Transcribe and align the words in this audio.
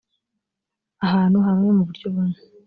ahantu 1.05 1.37
hamwe 1.47 1.69
mu 1.77 1.83
buryo 1.87 2.07
bumwe 2.13 2.37